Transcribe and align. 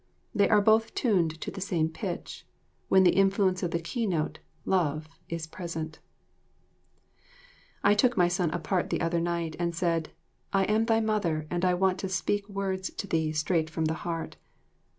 They 0.33 0.49
are 0.49 0.61
both 0.63 0.95
tuned 0.95 1.39
to 1.41 1.51
the 1.51 1.61
same 1.61 1.87
pitch, 1.87 2.43
when 2.89 3.03
the 3.03 3.11
influence 3.13 3.61
of 3.61 3.69
the 3.69 3.77
key 3.77 4.07
note, 4.07 4.39
love, 4.65 5.07
is 5.29 5.45
present. 5.45 5.99
I 7.83 7.93
took 7.93 8.17
my 8.17 8.27
son 8.27 8.49
apart 8.49 8.89
the 8.89 8.99
other 9.01 9.19
night 9.19 9.55
and 9.59 9.75
said, 9.75 10.09
"I 10.53 10.63
am 10.63 10.85
thy 10.85 11.01
mother 11.01 11.45
and 11.51 11.63
I 11.63 11.75
want 11.75 11.99
to 11.99 12.09
speak 12.09 12.49
words 12.49 12.89
to 12.89 13.05
thee 13.05 13.31
straight 13.31 13.69
from 13.69 13.85
the 13.85 13.93
heart. 14.01 14.37